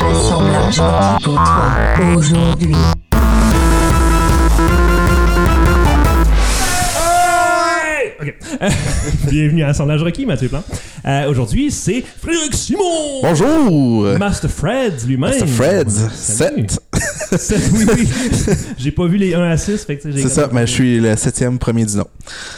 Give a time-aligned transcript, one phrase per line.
[0.00, 2.74] Assemblage requis pour toi aujourd'hui.
[8.20, 8.34] Ok.
[9.30, 10.62] Bienvenue à Assemblage requis, Mathieu Plan.
[11.06, 12.82] Euh, Aujourd'hui, c'est Frédéric Simon!
[13.22, 14.18] Bonjour!
[14.18, 15.30] Master Fred lui-même.
[15.30, 16.66] Master Fred, Salut.
[16.68, 16.80] 7.
[17.72, 18.08] Oui, oui.
[18.78, 20.66] J'ai pas vu les 1 à 6, fait que tu sais, j'ai C'est ça, mais
[20.66, 22.06] je suis le septième premier du nom.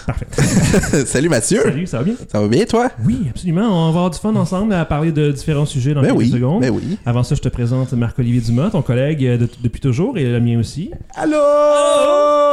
[0.07, 0.27] Parfait.
[1.07, 1.61] Salut Mathieu!
[1.65, 2.15] Salut, ça va bien?
[2.31, 2.91] Ça va bien toi?
[3.05, 3.67] Oui, absolument.
[3.69, 6.31] On va avoir du fun ensemble à parler de différents sujets dans Ben quelques oui,
[6.31, 6.61] secondes.
[6.63, 6.99] ben oui.
[7.05, 10.41] Avant ça, je te présente Marc-Olivier Dumas, ton collègue euh, de- depuis toujours et le
[10.41, 10.91] mien aussi.
[11.15, 11.37] Allô?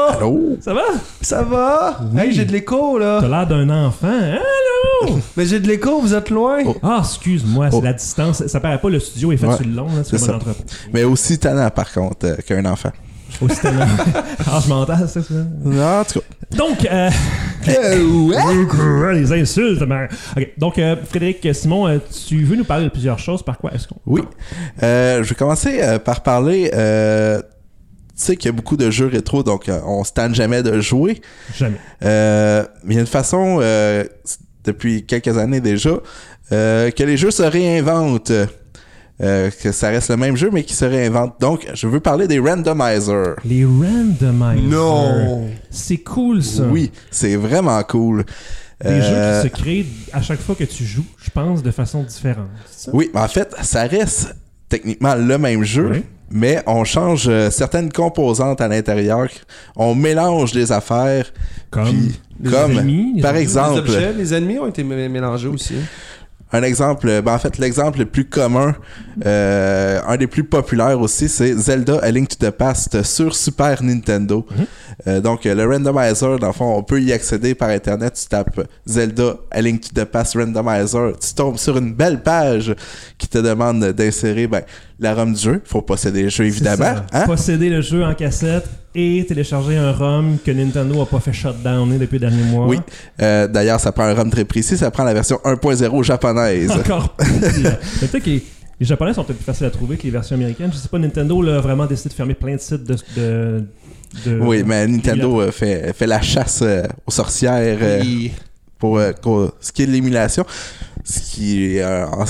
[0.10, 0.58] Allô?
[0.62, 0.82] Ça va?
[1.22, 2.00] Ça va?
[2.14, 2.20] Oui.
[2.22, 3.20] Hey, j'ai de l'écho, là.
[3.22, 4.08] T'as l'air d'un enfant.
[4.08, 4.42] Allô?
[5.38, 6.60] Mais j'ai de l'écho, vous êtes loin?
[6.66, 6.76] Oh.
[6.84, 7.82] Ah, excuse-moi, c'est Oh.
[7.82, 8.46] la distance.
[8.48, 10.64] Ça paraît pas, le studio est fait Ouais, sur le long, là, c'est entrepôt.
[10.94, 12.92] Mais aussi talent par contre euh, qu'un enfant.
[13.42, 13.86] Aussi tellement.
[14.48, 15.34] ah, je m'entends, c'est ça?
[15.64, 16.58] Non, en tout cas.
[16.58, 17.10] Donc, euh,
[19.14, 20.08] les insultes, man.
[20.36, 23.44] Ok, donc euh, Frédéric Simon, euh, tu veux nous parler de plusieurs choses.
[23.44, 24.22] Par quoi est-ce qu'on Oui.
[24.84, 26.72] Euh, je vais commencer par parler.
[26.74, 27.40] euh,
[28.18, 30.82] tu sais qu'il y a beaucoup de jeux rétro, donc on se tente jamais de
[30.82, 31.22] jouer.
[31.56, 31.78] Jamais.
[32.04, 34.04] Euh, mais il y a une façon, euh,
[34.66, 35.92] depuis quelques années déjà,
[36.52, 38.32] euh, que les jeux se réinventent.
[39.22, 41.42] Euh, que ça reste le même jeu, mais qui se réinvente.
[41.42, 43.36] Donc, je veux parler des randomizers.
[43.44, 44.64] Les randomizers.
[44.70, 45.50] Non!
[45.70, 46.64] C'est cool ça.
[46.64, 48.24] Oui, c'est vraiment cool.
[48.82, 51.70] Des Euh, jeux qui se créent à chaque fois que tu joues, je pense, de
[51.72, 52.48] façon différente.
[52.72, 52.92] ça?
[52.94, 54.34] Oui, mais en fait, ça reste
[54.70, 56.04] techniquement le même jeu, Oui.
[56.32, 59.28] mais on change euh, certaines composantes à l'intérieur.
[59.76, 61.26] On mélange des affaires.
[61.72, 63.40] Comme puis- les comme, ennemis, les par objets.
[63.40, 65.76] Les exemple, objets, les ennemis ont été mé- mélangés aussi.
[66.52, 68.74] un exemple, ben en fait, l'exemple le plus commun,
[69.26, 73.84] euh, un des plus populaires aussi, c'est Zelda A Link to the Past sur Super
[73.84, 74.46] Nintendo.
[74.50, 74.66] Mhm.
[75.08, 78.14] Euh, donc, le randomizer, dans le fond, on peut y accéder par Internet.
[78.20, 81.12] Tu tapes Zelda A Link to the Past randomizer.
[81.20, 82.74] Tu tombes sur une belle page
[83.18, 84.64] qui te demande d'insérer ben,
[85.00, 85.62] la ROM du jeu.
[85.66, 86.96] faut posséder le jeu, évidemment.
[87.14, 87.26] Hein?
[87.28, 88.66] Posséder le jeu en cassette
[89.00, 92.68] et télécharger un ROM que Nintendo a pas fait shutdowner depuis les derniers mois.
[92.68, 92.78] Oui.
[93.22, 94.78] Euh, D'ailleurs, ça prend un ROM très précis.
[94.78, 96.72] Ça prend la version 1.0 japonaise.
[96.80, 98.44] Encore peut-être que les,
[98.82, 100.72] Japonais sont peut-être plus faciles à trouver que les versions américaines.
[100.72, 102.96] Je sais pas, Nintendo là, a vraiment décidé de fermer plein de sites de.
[103.16, 103.64] de,
[104.26, 107.78] de- Oui, mais Nintendo euh, fait, fait la chasse euh, aux sorcières.
[107.82, 108.04] euh,
[108.80, 108.98] pour
[109.60, 110.46] ce qui est de l'émulation,
[111.04, 112.26] ce qui est, en-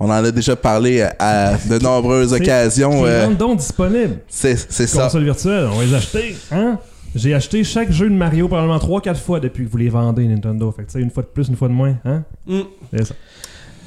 [0.00, 3.04] on en a déjà parlé à de nombreuses occasions.
[3.04, 4.18] Euh, donc disponibles.
[4.28, 5.04] c'est c'est ça.
[5.04, 6.36] Console virtuelle, on va les acheter.
[6.50, 6.78] Hein?
[7.14, 10.72] J'ai acheté chaque jeu de Mario probablement 3-4 fois depuis que vous les vendez, Nintendo.
[10.72, 11.96] Fait que une fois de plus, une fois de moins.
[12.04, 12.22] Hein?
[12.46, 12.60] Mm.
[12.92, 13.14] C'est ça.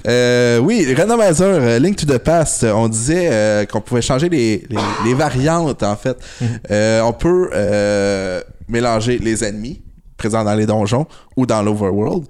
[0.06, 4.28] Euh, oui, Randomizer, euh, Link to the Past, euh, on disait euh, qu'on pouvait changer
[4.28, 6.18] les, les, les variantes en fait.
[6.42, 6.48] Mhm.
[6.72, 9.82] Euh, on peut euh, mélanger les ennemis
[10.18, 11.08] présents dans les donjons
[11.38, 12.26] ou dans l'overworld.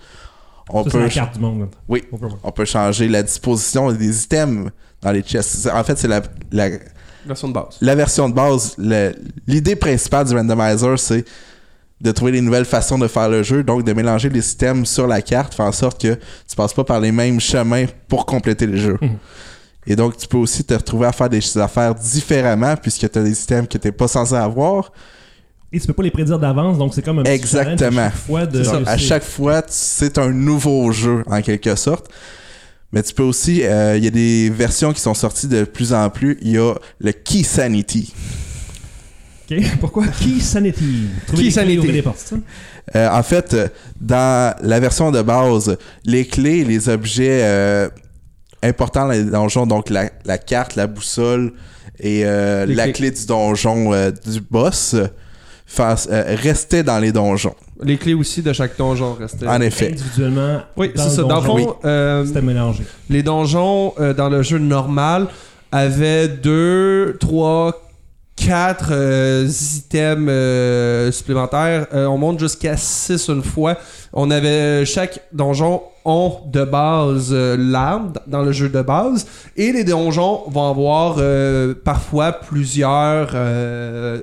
[0.70, 1.68] On Ça, peut la carte du monde.
[1.88, 2.04] Oui.
[2.12, 2.40] On peut voir.
[2.44, 5.70] on peut changer la disposition des items dans les chests.
[5.74, 6.70] En fait, c'est la, la,
[7.26, 7.78] Version de base.
[7.82, 8.76] la version de base,
[9.48, 11.26] l'idée principale du randomizer, c'est
[12.02, 15.08] de trouver des nouvelles façons de faire le jeu, donc de mélanger les systèmes sur
[15.08, 18.66] la carte, faire en sorte que tu passes pas par les mêmes chemins pour compléter
[18.66, 18.98] le jeu.
[19.02, 19.18] Mhm.
[19.88, 23.24] Et donc, tu peux aussi te retrouver à faire des affaires différemment, puisque tu as
[23.24, 24.92] des systèmes que tu n'es pas censé avoir.
[25.76, 27.78] Et tu peux pas les prédire d'avance, donc c'est comme un petit Exactement.
[27.78, 28.76] challenge à chaque fois de C'est ça.
[28.76, 29.08] À réussir.
[29.10, 32.10] chaque fois, tu- c'est un nouveau jeu, en quelque sorte.
[32.92, 35.92] Mais tu peux aussi, euh, il y a des versions qui sont sorties de plus
[35.94, 36.38] en plus.
[36.42, 38.14] Il y a le Key Sanity.
[39.50, 41.08] Ok, Pourquoi Key Sanity?
[41.26, 41.92] Trouver Key Sanity.
[41.92, 42.36] des portes, ça?
[42.96, 43.56] Euh, en fait,
[44.00, 47.90] dans la version de base, les clés, les objets euh,
[48.62, 51.54] importants dans les donjons, donc la, la carte, la boussole
[52.00, 53.92] et la clé du donjon
[54.26, 54.96] du boss,
[55.74, 57.56] face- euh, restaient dans les donjons.
[57.84, 59.48] Les clés aussi de chaque donjon restaient.
[59.48, 59.88] En effet.
[59.92, 61.22] Individuellement, Oui, dans c'est le ça.
[61.24, 62.84] Dans le donjon, fond, euh, c'était mélangé.
[63.10, 65.28] les donjons euh, dans le jeu normal
[65.72, 67.82] avaient deux, trois,
[68.36, 71.88] quatre euh, items euh, supplémentaires.
[71.94, 73.78] Euh, on monte jusqu'à 6 une fois.
[74.14, 79.72] On avait chaque donjon ont de base euh, l'arme dans le jeu de base et
[79.72, 84.22] les donjons vont avoir euh, parfois plusieurs euh,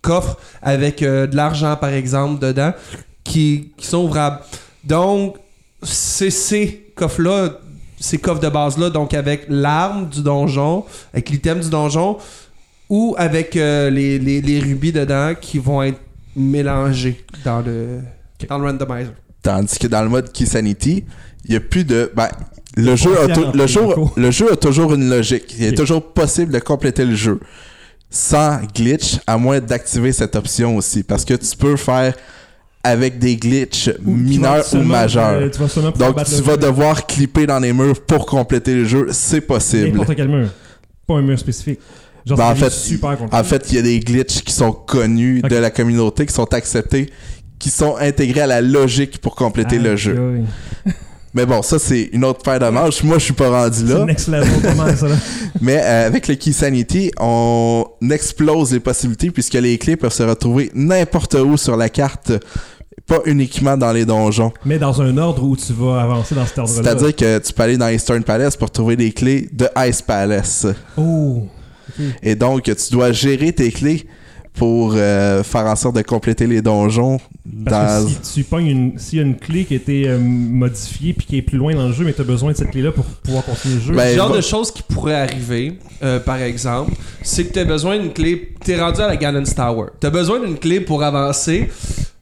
[0.00, 2.72] coffres avec euh, de l'argent par exemple dedans
[3.24, 4.40] qui, qui sont ouvrables.
[4.84, 5.36] Donc
[5.82, 7.50] c'est ces coffres là
[7.98, 12.16] ces coffres de base là donc avec l'arme du donjon avec l'item du donjon
[12.88, 16.00] ou avec euh, les, les, les rubis dedans qui vont être
[16.34, 18.00] mélangés dans le
[18.48, 19.12] dans le randomizer.
[19.42, 21.04] Tandis que dans le mode Key Sanity,
[21.44, 22.10] il n'y a plus de.
[22.14, 22.28] Ben,
[22.76, 23.80] le, jeu a le, jeu,
[24.16, 25.54] le jeu a toujours une logique.
[25.58, 27.40] Il est toujours possible de compléter le jeu
[28.10, 31.02] sans glitch, à moins d'activer cette option aussi.
[31.02, 32.14] Parce que tu peux faire
[32.82, 35.38] avec des glitches Ou mineurs ou majeurs.
[35.42, 38.74] euh, tu vas Donc, battre tu vas jeu devoir clipper dans les murs pour compléter
[38.74, 39.08] le jeu.
[39.12, 39.90] C'est possible.
[39.90, 40.48] N'importe quel mur.
[41.06, 41.78] Pas un mur spécifique.
[42.26, 43.16] Genre, Ben, en fait, super.
[43.32, 46.52] En fait, il y a des glitches qui sont connus de la communauté, qui sont
[46.52, 47.10] acceptés,
[47.58, 50.42] qui sont intégrés à la logique pour compléter le jeu.
[51.32, 53.04] Mais bon, ça, c'est une autre paire de manches.
[53.04, 54.04] Moi, je suis pas rendu là.
[54.04, 55.14] next level, comment ça là?
[55.60, 60.24] Mais euh, avec le Key Sanity, on explose les possibilités puisque les clés peuvent se
[60.24, 62.32] retrouver n'importe où sur la carte,
[63.06, 64.52] pas uniquement dans les donjons.
[64.64, 66.82] Mais dans un ordre où tu vas avancer dans cet ordre-là.
[66.82, 70.66] C'est-à-dire que tu peux aller dans Eastern Palace pour trouver les clés de Ice Palace.
[70.96, 71.46] Oh!
[72.22, 74.06] Et donc, tu dois gérer tes clés
[74.54, 77.18] pour euh, faire en sorte de compléter les donjons
[77.64, 81.12] Parce que si tu pognes une, y a une clé qui a été euh, modifiée
[81.12, 82.92] puis qui est plus loin dans le jeu, mais tu as besoin de cette clé-là
[82.92, 83.94] pour pouvoir continuer le jeu.
[83.94, 86.92] Ben, Le genre va- de choses qui pourraient arriver, euh, par exemple,
[87.22, 88.54] c'est que tu as besoin d'une clé.
[88.64, 89.86] Tu es rendu à la Gannon's Tower.
[90.00, 91.68] Tu as besoin d'une clé pour avancer,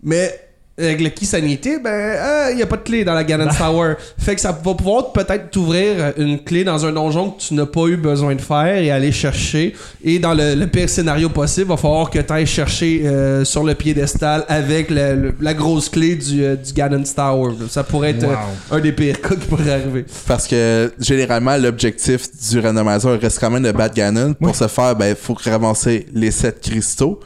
[0.03, 0.48] mais
[0.79, 3.95] avec le key sanité, ben, il n'y a pas de clé dans la Gannon's Tower.
[4.19, 7.67] Fait que ça va pouvoir peut-être t'ouvrir une clé dans un donjon que tu n'as
[7.67, 9.75] pas eu besoin de faire et aller chercher.
[10.05, 13.65] Et dans le, le pire scénario possible, va falloir que tu ailles chercher euh, sur
[13.65, 17.55] le piédestal avec le- le- la grosse clé du, euh, du Tower.
[17.69, 18.77] Ça pourrait être euh, Wow.
[18.77, 20.05] un des pires cas qui pourrait arriver.
[20.27, 24.35] Parce que généralement, l'objectif du randomizer reste quand même de battre Ganon.
[24.35, 24.55] Pour Oui.
[24.57, 27.19] ce faire, ben, il faut ramasser les 7 cristaux.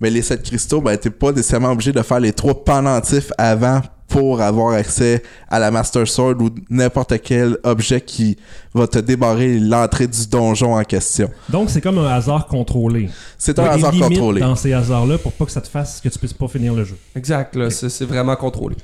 [0.00, 3.80] Mais les 7 cristaux, ben, t'es pas nécessairement obligé de faire les trois pendentifs avant
[4.08, 8.36] pour avoir accès à la Master Sword ou n'importe quel objet qui
[8.72, 11.28] va te débarrer l'entrée du donjon en question.
[11.48, 13.08] Donc, c'est comme un hasard contrôlé.
[13.36, 14.40] C'est Il y un des hasard limites contrôlé.
[14.42, 16.84] dans ces hasards-là pour pas que ça te fasse que tu puisses pas finir le
[16.84, 16.96] jeu.
[17.16, 18.76] Exact, là, c'est c'est vraiment contrôlé.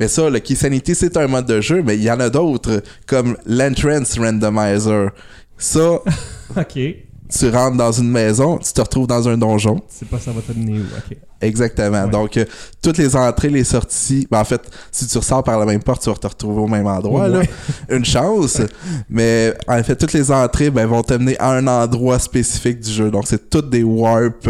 [0.00, 2.28] Mais ça, le Key Sanity, c'est un mode de jeu, mais il y en a
[2.28, 5.10] d'autres, comme l'Entrance Randomizer.
[5.56, 6.00] Ça,
[6.56, 6.78] Ok.
[7.38, 9.80] Tu rentres dans une maison, tu te retrouves dans un donjon.
[9.88, 10.82] C'est pas ça va t'amener où.
[10.82, 11.16] Ok.
[11.40, 12.04] Exactement.
[12.04, 12.10] Ouais.
[12.10, 12.44] Donc, euh,
[12.82, 16.02] toutes les entrées, les sorties, ben, en fait, si tu ressors par la même porte,
[16.02, 17.28] tu vas te retrouver au même endroit.
[17.28, 17.42] Là.
[17.90, 18.60] Une chance.
[19.10, 23.10] Mais en fait, toutes les entrées ben, vont t'amener à un endroit spécifique du jeu.
[23.10, 24.48] Donc, c'est toutes des warps.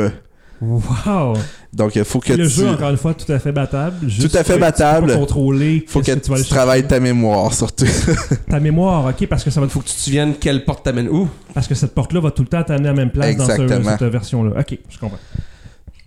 [0.60, 1.34] Wow!
[1.74, 2.54] Donc, il faut que le tu...
[2.54, 4.08] jeu, encore une fois, tout à fait battable.
[4.08, 5.14] Juste Tout à fait faut- battable.
[5.14, 5.84] contrôler.
[5.88, 7.86] faut que tu, travailles ta mémoire, surtout.
[8.48, 10.84] ta mémoire, ok, parce que ça va te Faut que tu te souviennes quelle porte
[10.84, 11.28] t'amène où.
[11.52, 13.82] Parce que cette porte-là va tout le temps t'amener à la même place dans ce-
[13.98, 14.60] cette version-là.
[14.60, 15.18] Ok, je comprends.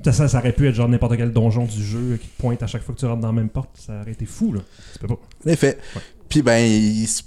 [0.06, 2.62] Ça, ça, ça aurait pu être genre n'importe quel donjon du jeu qui te pointe
[2.64, 3.72] à chaque fois que tu rentres dans la même porte.
[3.86, 4.62] Ça aurait été fou, là.
[4.94, 5.20] Tu peux pas.
[5.46, 5.78] En effet.
[6.30, 6.70] Puis ben,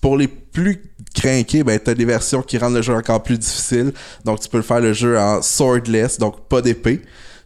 [0.00, 0.80] pour les plus
[1.14, 3.92] craqués, ben t'as des versions qui rendent le jeu encore plus difficile.
[4.24, 7.02] Donc tu peux le faire le jeu en swordless, donc pas d'épée.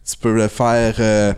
[0.09, 1.33] Tu peux le faire euh,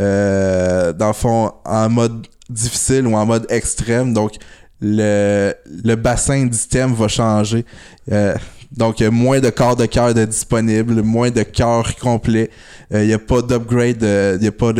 [0.00, 4.12] euh, dans le fond en mode difficile ou en mode extrême.
[4.14, 4.32] Donc
[4.80, 5.52] le,
[5.84, 7.64] le bassin d'items va changer.
[8.12, 8.34] Euh,
[8.70, 12.50] donc, il y a moins de corps de cœur de disponibles, moins de cœurs complets.
[12.92, 14.72] Euh, Il n'y a pas d'upgrade, euh, il n'y a pas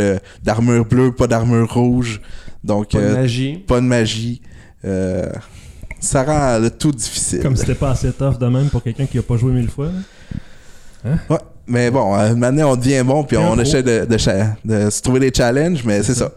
[0.44, 2.20] d'armure bleue, pas d'armure rouge.
[2.62, 3.56] Donc, Pas de magie.
[3.66, 4.42] pas de magie.
[6.00, 7.40] Ça rend le tout difficile.
[7.40, 9.70] Comme si c'était pas assez tough de même pour quelqu'un qui a pas joué mille
[9.70, 9.86] fois.
[11.04, 11.10] là.
[11.30, 13.60] Ouais, mais bon, euh, maintenant on devient bon, puis on gros.
[13.62, 16.30] essaie de, de, cha- de se trouver des challenges, mais c'est ça.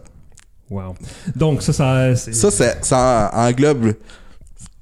[0.70, 0.96] Wow.
[1.36, 2.16] Donc, ça, ça.
[2.16, 3.94] Ça, ça, ça en- englobe.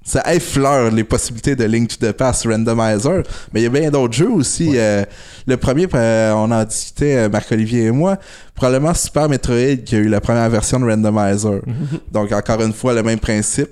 [0.03, 3.21] Ça effleure les possibilités de Link to the Past Randomizer,
[3.53, 4.71] mais il y a bien d'autres jeux aussi.
[4.75, 5.03] euh,
[5.45, 8.17] le premier, euh, on en discutait, euh, Marc-Olivier et moi,
[8.59, 11.61] probablement Super Metroid qui a eu la première version de Randomizer.
[12.11, 13.69] Donc, encore une fois, le même principe.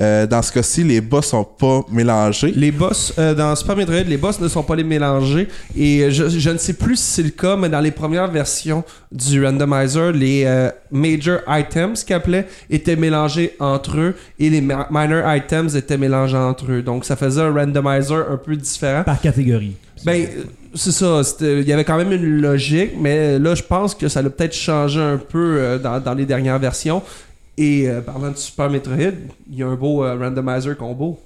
[0.00, 2.52] Euh, dans ce cas-ci, les boss sont pas mélangés.
[2.56, 5.46] Les boss, euh, dans Super Metroid, les boss ne sont pas les mélangés.
[5.76, 8.82] Et je, je ne sais plus si c'est le cas, mais dans les premières versions
[9.12, 14.88] du randomizer, les euh, major items qu'ils appelaient étaient mélangés entre eux et les ma-
[14.90, 16.82] minor items étaient mélangés entre eux.
[16.82, 19.02] Donc ça faisait un randomizer un peu différent.
[19.04, 19.76] Par catégorie.
[20.04, 21.22] Ben, euh, c'est ça.
[21.40, 24.54] Il y avait quand même une logique, mais là, je pense que ça l'a peut-être
[24.54, 27.02] changé un peu euh, dans, les dernières versions.
[27.56, 29.12] Et euh, parlant de Super Metroid,
[29.50, 31.20] il y a un beau euh, randomizer combo.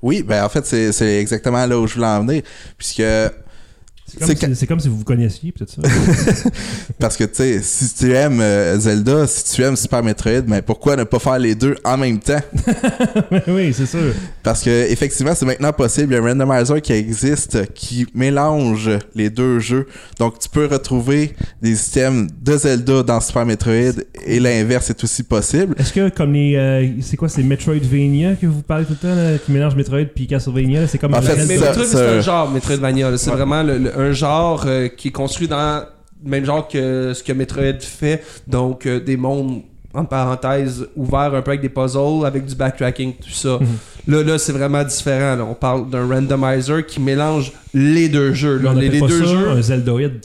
[0.00, 2.42] Oui, ben en fait, c'est exactement là où je voulais en venir.
[2.78, 3.02] Puisque,
[4.06, 5.82] C'est comme, si- comme vous vous connaissiez, peut-être ça.
[6.98, 10.62] parce que tu sais, si tu aimes euh, Zelda, si tu aimes Super Metroid, mais
[10.62, 12.40] pourquoi ne pas faire les deux en même temps?
[13.48, 14.12] oui, c'est sûr.
[14.42, 16.12] Parce que effectivement, c'est maintenant possible.
[16.12, 19.86] Il y a un randomizer qui existe qui mélange les deux jeux.
[20.18, 25.22] Donc, tu peux retrouver des items de Zelda dans Super Metroid et l'inverse est aussi
[25.22, 25.74] possible.
[25.78, 26.54] Est-ce que, comme les.
[26.56, 30.04] euh, c'est quoi, c'est Metroidvania que vous parlez tout le temps, là, qui mélange Metroid
[30.14, 31.14] puis Castlevania C'est comme.
[31.14, 33.16] En fait, Metroid, c'est un genre, Metroidvania.
[33.16, 33.36] C'est Ouais.
[33.36, 35.84] vraiment le- le- un genre euh, qui est construit dans
[36.24, 38.22] le même genre que ce que Metroid fait.
[38.46, 39.62] Donc, euh, des mondes
[39.94, 43.58] en parenthèse, ouvert un peu avec des puzzles, avec du backtracking, tout ça.
[44.08, 45.36] Là, là c'est vraiment différent.
[45.36, 45.44] là.
[45.44, 48.58] On parle d'un randomizer qui mélange les deux jeux.
[48.58, 48.70] Là.
[48.70, 49.48] on Les, les pas deux ça jeux.
[49.50, 49.60] un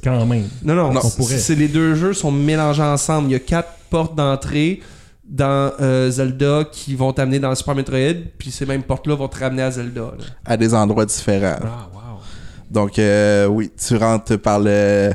[0.04, 0.46] quand même.
[0.64, 1.38] Non, non, Non, on pourrait.
[1.38, 3.30] c'est les deux jeux sont mélangés ensemble.
[3.30, 4.80] Il y a quatre portes d'entrée
[5.24, 9.38] dans euh, Zelda qui vont t'amener dans Super Metroid, puis ces mêmes portes-là vont te
[9.40, 10.02] ramener à Zelda.
[10.02, 10.26] là.
[10.46, 11.60] à des endroits différents.
[11.62, 11.99] Ah, wow.
[12.70, 15.12] Donc, euh, oui, tu rentres par le,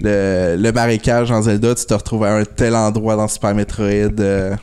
[0.00, 3.86] le, le marécage dans Zelda, tu te retrouves à un tel endroit dans Super Metroid
[4.20, 4.56] euh,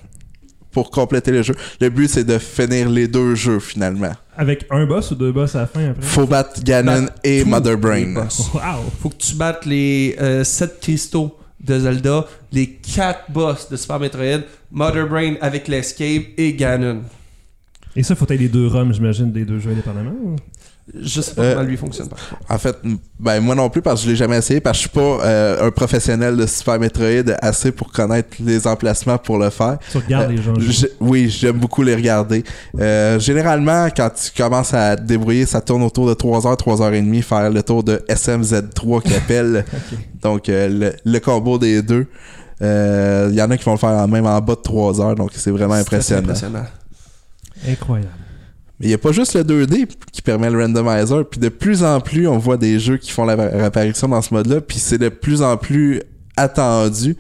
[0.71, 1.55] pour compléter le jeu.
[1.79, 4.11] Le but, c'est de finir les deux jeux, finalement.
[4.35, 6.01] Avec un boss ou deux boss à la fin après?
[6.01, 8.15] Faut battre Ganon et Mother Brain.
[8.15, 8.91] Wow.
[9.01, 14.41] Faut que tu battes les 7 cristaux de Zelda, les 4 boss de Super Metroid,
[14.71, 17.03] Mother Brain avec l'Escape et Ganon.
[17.95, 20.35] Et ça, faut être les deux ROM, j'imagine, des deux jeux indépendamment ou?
[21.01, 22.19] Je sais pas Euh, comment lui fonctionne par.
[22.49, 22.75] En fait,
[23.19, 25.25] ben moi non plus parce que je l'ai jamais essayé parce que je suis pas
[25.25, 29.79] euh, un professionnel de Super Metroid assez pour connaître les emplacements pour le faire.
[29.91, 30.71] Tu regardes Euh, les gens jouer.
[30.71, 32.43] Je- oui, j'aime beaucoup les regarder.
[32.79, 37.49] Euh, généralement, quand tu commences à te débrouiller, ça tourne autour de 3h, 3h30, faire
[37.49, 39.65] le tour de SMZ3 qui appelle.
[40.21, 42.05] Donc, euh, le, le combo des deux.
[42.61, 45.15] Euh, Il y en a qui vont le faire en- même en bas de 3h,
[45.15, 46.21] donc c'est vraiment impressionnant.
[46.29, 46.65] impressionnant.
[47.67, 48.09] Incroyable.
[48.83, 51.23] Il n'y a pas juste le 2D qui permet le randomizer.
[51.29, 54.33] Puis de plus en plus, on voit des jeux qui font la réapparition dans ce
[54.33, 54.61] mode-là.
[54.61, 56.01] Puis c'est de plus en plus
[56.35, 57.15] attendu.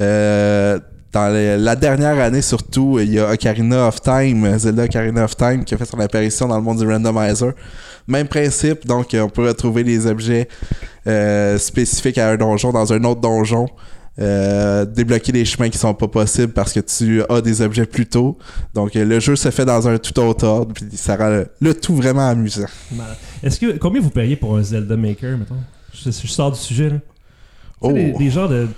[0.00, 0.78] Euh,
[1.12, 5.36] dans les- la dernière année surtout, il y a Ocarina of Time, Zelda Ocarina of
[5.36, 7.52] Time, qui a fait son apparition dans le monde du randomizer.
[8.08, 10.48] Même principe, donc on peut retrouver des objets
[11.06, 13.66] euh, spécifiques à un donjon dans un autre donjon.
[14.18, 18.06] Euh, débloquer des chemins qui sont pas possibles parce que tu as des objets plus
[18.06, 18.38] tôt.
[18.72, 21.48] Donc euh, le jeu se fait dans un tout autre ordre, puis ça rend le,
[21.60, 22.64] le tout vraiment amusant.
[23.42, 25.56] Est-ce que combien vous payez pour un Zelda Maker, mettons?
[25.92, 26.96] Je, je sors du sujet là.
[27.82, 27.92] Oh.
[27.92, 28.68] Des, des genres de,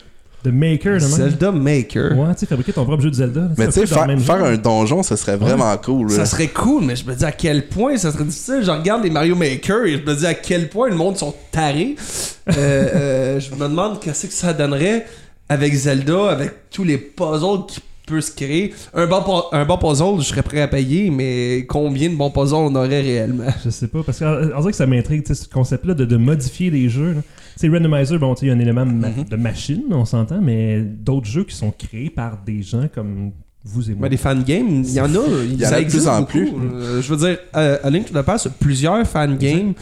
[0.45, 1.11] de maker, de même?
[1.11, 2.17] Zelda Maker.
[2.17, 3.49] Ouais, tu sais, fabriquer ton propre jeu de Zelda.
[3.57, 6.11] Mais tu sais, faire, faire un donjon, ce serait vraiment cool.
[6.11, 6.27] Ça là.
[6.27, 8.61] serait cool, mais je me dis à quel point ça serait difficile.
[8.63, 11.35] Je regarde les Mario Maker et je me dis à quel point le monde sont
[11.51, 11.97] tarés.
[12.49, 15.07] Euh, euh, je me demande qu'est-ce que ça donnerait
[15.49, 18.73] avec Zelda, avec tous les puzzles qui peut se créer.
[18.95, 19.21] Un bon,
[19.53, 23.03] un bon puzzle, je serais prêt à payer, mais combien de bons puzzles on aurait
[23.03, 23.45] réellement?
[23.65, 26.17] Je sais pas, parce qu'on dirait que ça m'intrigue, tu sais, ce concept-là de, de
[26.17, 27.13] modifier les jeux.
[27.15, 27.21] là.
[27.61, 29.25] Tu sais, Randomizer, bon, tu sais, il y a un élément de, ma- Mhm.
[29.31, 33.33] de machine, on s'entend, mais d'autres jeux qui sont créés par des gens comme
[33.65, 34.05] vous et moi.
[34.05, 35.19] Ouais, des fan games, il y en a.
[35.45, 36.33] Il y en ça a de existe plus en beaucoup.
[36.33, 36.51] plus.
[36.77, 39.75] Euh, je veux dire, euh, à Link to the Past, plusieurs fan games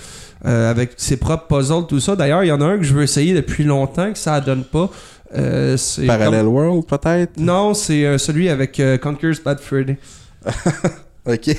[0.44, 2.14] euh, avec ses propres puzzles, tout ça.
[2.16, 4.64] D'ailleurs, il y en a un que je veux essayer depuis longtemps que ça donne
[4.64, 4.90] pas.
[5.36, 7.36] Euh, c'est Parallel comme- World, peut-être?
[7.38, 9.94] Non, c'est euh, celui avec Conker's Bad Freddy.
[11.28, 11.50] Ok.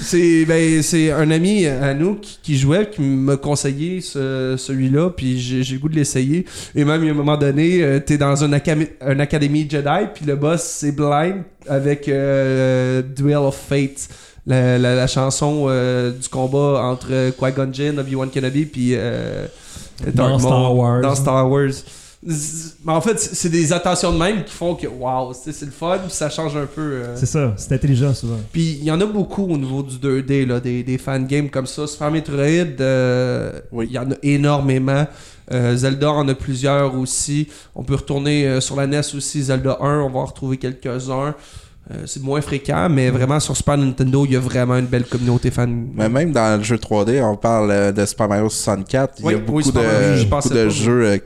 [0.00, 5.10] C'est ben, c'est un ami à nous qui, qui jouait qui m'a conseillé ce- celui-là
[5.10, 6.44] puis j'ai le goût de l'essayer
[6.76, 8.54] et même a un moment donné euh, t'es dans une,
[9.08, 14.08] une académie Jedi puis le boss c'est Blind avec euh, Duel of Fate
[14.46, 19.46] la, la- la chanson euh, du combat entre Qui-Gon Jinn, Obi-Wan Kenobi puis euh,
[20.12, 20.74] Dans Darth Star.
[20.76, 21.00] Wars.
[21.00, 21.70] dans Star Wars
[22.26, 25.70] mais en fait c'est des attentions de même qui font que waouh c'est c'est le
[25.72, 28.38] fun puis ça change un peu euh, C'est ça, c'est intelligent souvent.
[28.50, 31.50] puis il y en a beaucoup au niveau du 2D, là, des, des fan games
[31.50, 31.86] comme ça.
[31.86, 33.88] Super Metroid, euh, il Oui.
[33.90, 35.06] y en a énormément.
[35.52, 37.48] Euh, Zelda en a plusieurs aussi.
[37.74, 41.34] On peut retourner euh, sur la NES aussi, Zelda 1, on va en retrouver quelques-uns.
[41.90, 45.04] Euh, c'est moins fréquent, mais vraiment sur Super Nintendo, il y a vraiment une belle
[45.04, 45.88] communauté fan.
[45.94, 49.16] Mais même dans le jeu 3D, on parle euh, de Super Mario 64.
[49.18, 51.20] Il y Oui, a oui, beaucoup Mario, de, j'y beaucoup de jeux.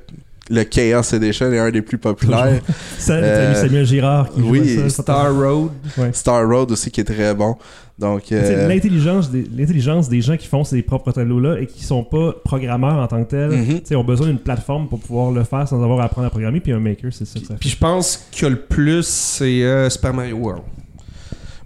[0.51, 2.61] Le Chaos Edition est un des plus populaires.
[2.99, 5.03] Ça, Euh, Samuel Girard qui oui, jouait ça.
[5.03, 5.71] Star Road.
[6.13, 7.57] Star Road aussi qui est très bon.
[7.99, 12.05] Donc, euh, L'intelligence des, l'intelligence des gens qui font ces propres tableaux-là et qui sont
[12.05, 15.67] pas programmeurs en tant que tels, sais, ont besoin d'une plateforme pour pouvoir le faire
[15.67, 16.61] sans avoir à apprendre à programmer.
[16.61, 17.41] Puis un maker, c'est ça.
[17.59, 20.63] Puis je pense que le plus, c'est euh, Super Mario World.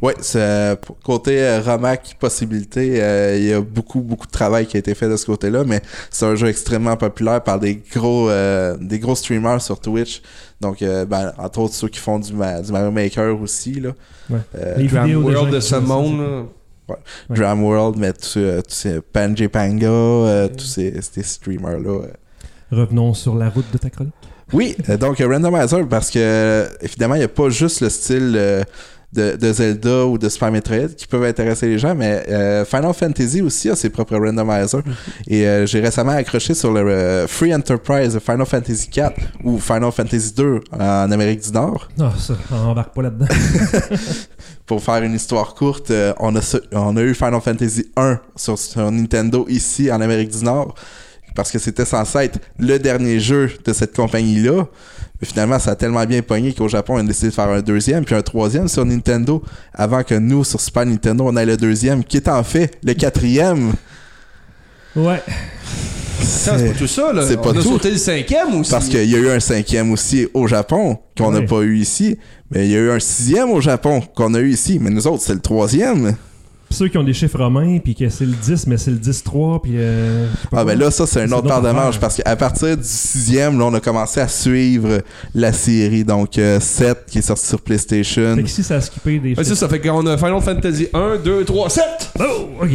[0.03, 4.81] Pour- côté euh, Romac possibilité, euh, il y a beaucoup beaucoup de travail qui a
[4.81, 5.81] été fait de ce côté-là, mais
[6.11, 10.21] c'est un jeu extrêmement populaire par des gros euh, des gros streamers sur Twitch.
[10.61, 13.91] Donc, euh, ben, entre autres ceux qui font du, Ma- du Mario Maker aussi là.
[14.29, 14.39] Ouais.
[14.57, 16.47] Euh, Les World de ce monde.
[16.89, 16.97] Ouais.
[17.31, 22.01] Drum World, mais tous euh, ces Panji Panga, euh, tous ces, ces streamers là.
[22.73, 24.13] Revenons sur la route de ta chronique.
[24.53, 28.63] Oui, euh, donc Randomizer, parce que évidemment, il n'y a pas juste le style euh,
[29.13, 32.95] de, de Zelda ou de Super Metroid qui peuvent intéresser les gens, mais euh, Final
[32.95, 34.83] Fantasy aussi a ses propres randomizers.
[35.29, 39.15] Et euh, j'ai récemment accroché sur le euh, Free Enterprise de Final Fantasy 4
[39.45, 41.89] ou Final Fantasy 2 en Amérique du Nord.
[41.99, 43.27] Non, ça, on embarque pas là-dedans.
[44.67, 48.59] Pour faire une histoire courte, on, a, ce- on a eu Final Fantasy 1 sur,
[48.59, 50.75] sur Nintendo ici en Amérique du Nord.
[51.35, 54.67] parce que c'était censé être le dernier jeu de cette compagnie-là.
[55.23, 57.61] Mais finalement, ça a tellement bien pogné qu'au Japon, on a décidé de faire un
[57.63, 59.41] deuxième, puis un troisième sur Nintendo,
[59.73, 62.93] avant que nous, sur Super Nintendo, on ait le deuxième, qui est en fait le
[62.95, 63.73] quatrième.
[64.97, 65.23] Ouais.
[66.21, 67.25] C'est pas tout ça, là.
[67.27, 67.63] c'est pas On a tout.
[67.63, 68.71] sauté le cinquième aussi.
[68.73, 71.47] Parce qu'il y a eu un cinquième aussi au Japon, qu'on n'a Ouais.
[71.47, 72.19] pas eu ici.
[72.51, 74.79] Mais il y a eu un sixième au Japon, qu'on a eu ici.
[74.81, 76.17] Mais nous autres, c'est le troisième.
[76.73, 78.97] Puis ceux qui ont des chiffres romains, puis que c'est le 10, mais c'est le
[78.97, 79.73] 10-3, puis.
[79.77, 80.27] euh,
[80.57, 81.99] Ah ben là, ça, c'est un autre part de manche.
[82.01, 85.03] Parce qu'à partir du sixième, là, on a commencé à suivre
[85.35, 86.03] la série.
[86.03, 88.37] Donc, euh, 7 qui est sorti sur PlayStation.
[88.37, 91.17] Fait qu'ici, ça a skippé des Ouais, c'est ça, fait qu'on a Final Fantasy 1,
[91.23, 91.85] 2, 3, 7!
[92.21, 92.71] Oh, ok.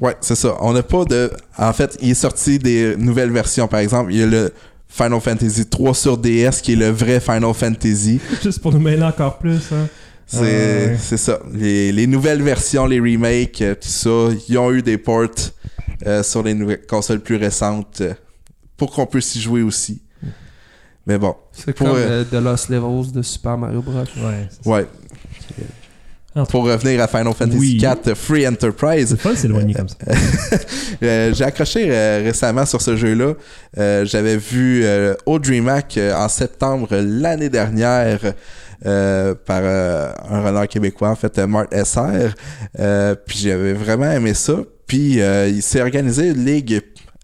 [0.00, 0.56] Ouais, c'est ça.
[0.60, 1.30] On n'a pas de.
[1.56, 3.68] En fait, il est sorti des nouvelles versions.
[3.68, 4.52] Par exemple, il y a le
[4.88, 8.18] Final Fantasy 3 sur DS qui est le vrai Final Fantasy.
[8.42, 9.86] Juste pour nous mêler encore plus, hein.
[10.30, 10.96] C'est ouais.
[11.00, 11.40] c'est ça.
[11.54, 15.24] Les, les nouvelles versions, les remakes, euh, tout ça, ils ont eu des ports
[16.06, 18.12] euh, sur les nouvelles consoles plus récentes euh,
[18.76, 20.02] pour qu'on puisse y jouer aussi.
[21.06, 21.96] Mais bon, C'est Pour, comme
[22.30, 24.04] The Lost Levels de Super Mario Bros.
[24.18, 24.48] Ouais.
[24.66, 24.86] ouais.
[26.50, 27.78] Pour revenir à Final Fantasy Oui.
[27.78, 29.96] 4 Free Enterprise, C'est s'éloigner comme ça.
[31.32, 31.88] J'ai accroché
[32.20, 33.32] récemment sur ce jeu-là.
[34.04, 34.84] J'avais vu
[35.24, 38.20] au DreamHack en septembre l'année dernière
[38.86, 42.34] euh, par euh, un runner québécois, en fait, euh, Mart SR.
[42.78, 44.54] Euh, puis j'avais vraiment aimé ça.
[44.86, 46.80] Puis euh, il s'est organisé une ligue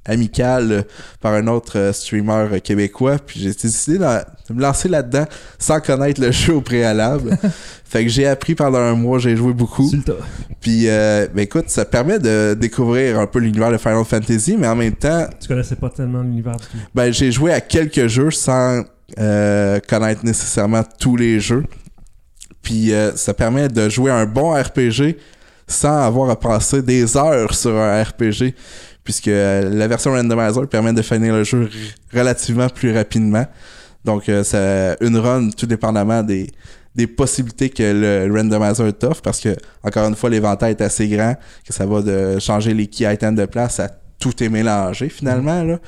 [0.06, 0.84] amicale
[1.20, 3.16] par un autre streamer québécois.
[3.25, 4.04] Puis j'ai décidé de
[4.52, 5.25] me lancer là-dedans
[5.58, 7.38] sans connaître le jeu au préalable.
[7.84, 9.90] fait que j'ai appris pendant un mois, j'ai joué beaucoup.
[10.61, 14.66] Puis, euh, ben écoute, ça permet de découvrir un peu l'univers de Final Fantasy, mais
[14.66, 16.76] en même temps, Tu connaissais pas tellement l'univers du tout.
[16.94, 18.82] ben j'ai joué à quelques jeux sans
[19.18, 21.64] euh, connaître nécessairement tous les jeux.
[22.62, 25.16] Puis, euh, ça permet de jouer un bon RPG
[25.68, 28.54] sans avoir à passer des heures sur un RPG,
[29.04, 31.68] puisque euh, la version randomizer permet de finir le jeu
[32.12, 33.46] relativement plus rapidement.
[34.04, 36.50] Donc, euh, ça, une run, tout dépendamment des,
[36.94, 41.34] des possibilités que le randomizer t'offre, parce que, encore une fois, l'éventail est assez grand,
[41.66, 45.78] que ça va de changer les key items de place à tout est mélangé finalement.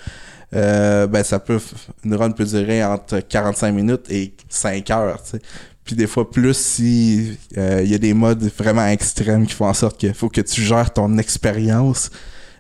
[0.55, 1.59] Euh, ben, ça peut,
[2.05, 5.23] une run peut durer entre 45 minutes et 5 heures.
[5.23, 5.39] tu sais.
[5.85, 9.67] Puis des fois plus si euh, il y a des modes vraiment extrêmes qui font
[9.67, 12.11] en sorte qu'il faut que tu gères ton expérience.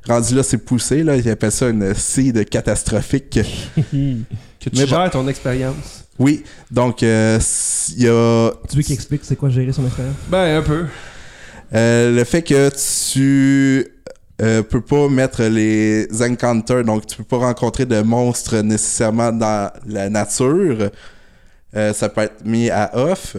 [0.07, 1.17] Rendu là, c'est poussé, là.
[1.17, 3.41] Ils appellent ça une seed catastrophique.
[4.59, 4.89] Que tu Mais bon.
[4.91, 6.05] gères ton expérience.
[6.19, 7.39] Oui, donc euh,
[7.97, 10.15] il y a tu veux qu'il explique c'est quoi gérer son expérience?
[10.29, 10.87] Ben, un peu.
[11.75, 12.71] euh, le fait que
[13.13, 13.87] tu
[14.43, 19.71] euh, peux pas mettre les encounters, donc tu peux pas rencontrer de monstres nécessairement dans
[19.87, 20.91] la nature.
[21.75, 23.37] Euh, ça peut être mis à off.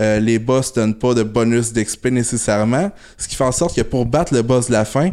[0.00, 2.90] Euh, les boss donnent pas de bonus d'XP nécessairement.
[3.16, 5.10] Ce qui fait en sorte que pour battre le boss de la fin,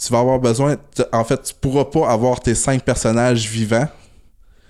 [0.00, 0.76] tu vas avoir besoin.
[1.12, 3.86] En fait, tu pourras pas avoir tes cinq personnages vivants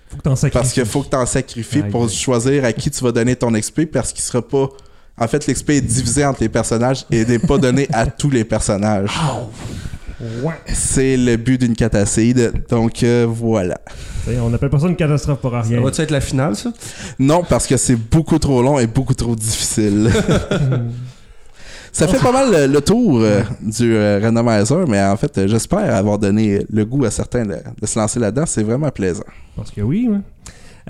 [0.09, 0.59] Faut que t'en sacrifies.
[0.59, 3.51] parce qu'il faut que tu en sacrifies pour choisir à qui tu vas donner ton
[3.51, 4.69] XP parce qu'il sera pas.
[5.17, 8.43] En fait, l'XP est divisé entre les personnages et n'est pas donné à tous les
[8.43, 9.09] personnages.
[10.43, 10.53] Ouais.
[10.67, 12.53] C'est le but d'une catacide.
[12.69, 13.79] Donc euh, voilà.
[14.23, 15.81] T'sais, On appelle pas ça une catastrophe pour Ça rien.
[15.81, 16.71] va-tu être la finale, ça?
[17.19, 20.09] Non, parce que c'est beaucoup trop long et beaucoup trop difficile.
[21.95, 25.47] Ça fait pas mal le, le tour euh, du euh, randomizer, mais en fait, euh,
[25.47, 28.45] j'espère avoir donné le goût à certains de, de se lancer là-dedans.
[28.47, 29.21] C'est vraiment plaisant.
[29.55, 30.17] Parce que oui, ouais.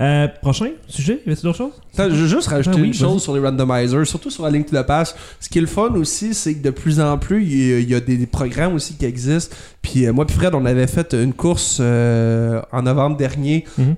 [0.00, 1.72] Euh, prochain sujet, y avait-tu d'autres choses?
[1.92, 4.50] Attends, je veux juste rajouter Ah oui, une chose sur les randomizers, surtout sur la
[4.50, 5.16] Link to the Past.
[5.38, 7.78] Ce qui est le fun aussi, c'est que de plus en plus, il y a,
[7.78, 9.54] il y a des, programmes aussi qui existent.
[9.82, 13.96] Puis euh, moi puis Fred, on avait fait une course euh, en novembre dernier Mhm.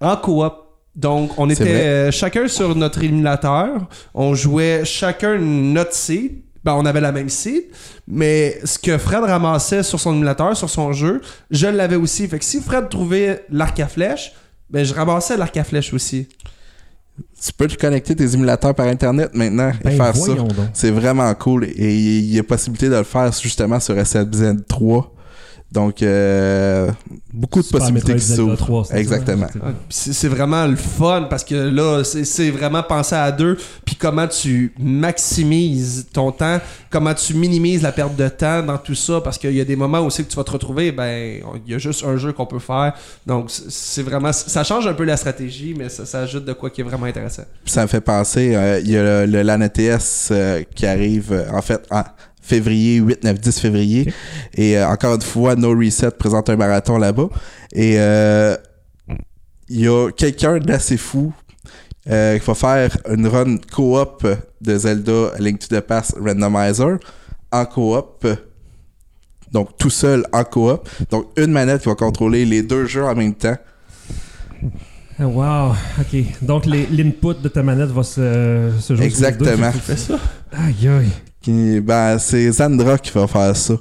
[0.00, 0.52] en coop.
[0.94, 3.88] Donc, on était chacun sur notre éliminateur.
[4.12, 6.42] On jouait chacun notre seed.
[6.64, 7.64] Ben, on avait la même seed.
[8.06, 12.28] Mais ce que Fred ramassait sur son émulateur, sur son jeu, je l'avais aussi.
[12.28, 14.32] Fait que si Fred trouvait l'arc à flèche,
[14.72, 16.26] ben, je ramassais l'arc à flèche aussi.
[17.44, 20.32] Tu peux te connecter tes émulateurs par Internet maintenant et Ben, faire ça.
[20.72, 21.64] C'est vraiment cool.
[21.64, 25.04] Et il y a possibilité de le faire justement sur SLBZ3.
[25.72, 26.90] Donc, euh,
[27.32, 28.56] beaucoup de Super possibilités qui s'ouvrent.
[28.56, 29.46] 3, c'est ça, Exactement.
[29.46, 33.56] Ouais, puis C'est vraiment le fun parce que là, c'est- vraiment penser à deux,
[33.86, 38.94] puis comment tu maximises ton temps, comment tu minimises la perte de temps dans tout
[38.94, 41.72] ça, parce qu'il y a des moments aussi que tu vas te retrouver, ben, il
[41.72, 42.92] y a juste un jeu qu'on peut faire.
[43.26, 44.32] Donc, c'est- vraiment.
[44.32, 47.06] Ça change un peu la stratégie, mais ça, ça ajoute de quoi qui est vraiment
[47.06, 47.44] intéressant.
[47.64, 50.86] Puis ça me fait penser, euh, il y a le, le LAN ETS euh, qui
[50.86, 52.02] arrive euh, en fait en
[52.42, 54.12] février, 8, 9, 10 février.
[54.54, 57.28] Et euh, encore une fois, No Reset présente un marathon là-bas.
[57.72, 58.56] Et euh,
[59.68, 61.32] il y a quelqu'un d'assez fou
[62.10, 64.26] euh, qui va faire une run coop
[64.60, 66.98] de Zelda Link to the Past Randomizer
[67.50, 68.26] en coop
[69.52, 70.88] donc tout seul en coop.
[71.10, 73.56] Donc une manette qui va contrôler les deux jeux en même temps.
[75.18, 76.24] Ah, Wow, ok.
[76.40, 79.46] Donc l'input de ta manette va se, se jouer sur les deux.
[79.46, 79.72] Exactement.
[79.72, 80.18] Fais ça.
[80.52, 81.08] Aïe aïe.
[81.42, 83.74] Qui, ben, c'est Zandra qui va faire ça.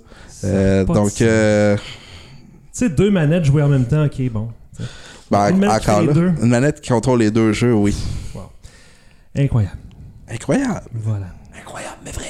[0.43, 1.82] Euh, donc, euh, Tu
[2.74, 4.50] sais, deux manettes jouées en même temps, ok, bon.
[5.30, 6.28] ben, Une manette qui encore là, deux.
[6.41, 7.95] une manette qui contrôle les deux jeux, oui.
[9.38, 9.78] Incroyable.
[10.30, 10.82] Incroyable.
[10.93, 11.28] Voilà.
[11.58, 12.26] Incroyable, mais vrai.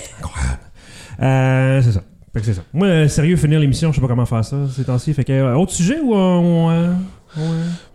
[1.22, 2.02] Euh, c'est ça.
[2.34, 2.62] Fait que c'est ça.
[2.74, 5.14] Moi, sérieux, finir l'émission, je sais pas comment faire ça ces temps-ci.
[5.14, 6.68] Fait que, euh, autre sujet ou on.
[6.68, 6.94] on, euh,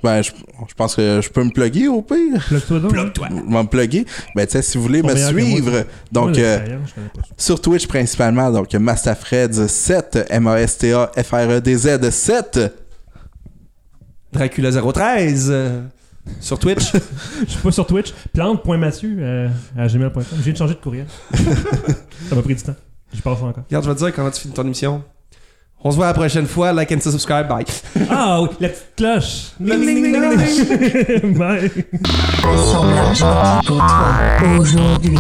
[0.03, 0.31] Ben, je,
[0.68, 2.42] je pense que je peux me plugger au pire.
[2.49, 2.92] plug-toi donc.
[2.96, 3.09] hein?
[3.31, 4.07] Je vais me plugger.
[4.35, 6.79] Ben, tu sais, si vous voulez me suivre, Moi, donc, euh,
[7.37, 12.61] sur Twitch principalement, donc Mastafred7, M-A-S-T-A-F-R-E-D-Z 7.
[14.33, 15.83] Dracula 013 euh,
[16.40, 16.92] sur Twitch.
[17.46, 18.12] Je suis pas sur Twitch.
[18.33, 20.25] Plante.mathieu euh, à gmail.com.
[20.44, 21.07] J'ai de changer de courriel.
[22.29, 22.75] ça m'a pris du temps.
[23.14, 23.64] Je pense encore.
[23.68, 25.03] Regarde, je vais te dire comment tu finis ton émission.
[25.85, 26.73] On se voit la prochaine fois.
[26.73, 27.49] Like and subscribe.
[27.49, 27.65] Bye.
[28.11, 29.53] Ah oui, la petite cloche.
[31.39, 31.71] Bye.
[34.59, 35.19] Aujourd'hui.